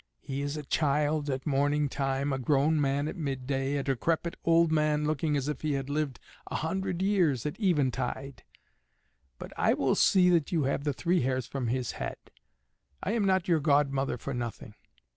[0.19, 4.71] He is a child at morning time, a grown man at midday, a decrepit old
[4.71, 8.43] man, looking as if he had lived a hundred years, at eventide.
[9.37, 12.17] But I will see that you have the three hairs from his head;
[13.03, 14.73] I am not your godmother for nothing.